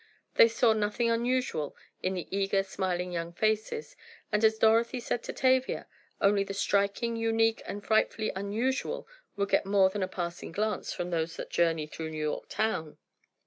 They 0.33 0.47
saw 0.47 0.73
nothing 0.73 1.11
unusual 1.11 1.75
in 2.01 2.15
the 2.15 2.27
eager, 2.35 2.63
smiling 2.63 3.11
young 3.11 3.33
faces, 3.33 3.95
and 4.31 4.43
as 4.43 4.57
Dorothy 4.57 4.99
said 4.99 5.21
to 5.21 5.31
Tavia, 5.31 5.85
only 6.19 6.43
the 6.43 6.55
striking, 6.55 7.15
unique 7.15 7.61
and 7.67 7.85
frightfully 7.85 8.31
unusual 8.35 9.07
would 9.35 9.49
get 9.51 9.63
more 9.67 9.91
than 9.91 10.01
a 10.01 10.07
passing 10.07 10.51
glance 10.53 10.91
from 10.91 11.11
those 11.11 11.35
that 11.35 11.51
journey 11.51 11.85
through 11.85 12.09
New 12.09 12.17
York 12.23 12.49
town. 12.49 12.97